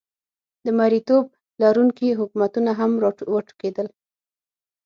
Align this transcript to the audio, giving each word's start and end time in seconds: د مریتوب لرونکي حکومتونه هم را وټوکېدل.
د 0.65 0.67
مریتوب 0.79 1.25
لرونکي 1.61 2.09
حکومتونه 2.19 2.71
هم 2.79 2.91
را 3.03 3.11
وټوکېدل. 3.33 3.87